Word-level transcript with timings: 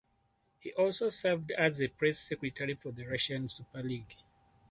He 0.57 0.73
also 0.73 1.11
served 1.11 1.51
as 1.51 1.77
the 1.77 1.87
press 1.87 2.17
secretary 2.17 2.73
for 2.73 2.91
the 2.91 3.05
Russian 3.05 3.45
Superleague. 3.45 4.15